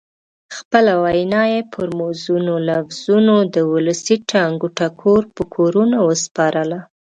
[0.57, 6.79] خپله وینا یې پر موزونو لفظونو د ولسي ټنګ ټکور په کورونو وسپارله.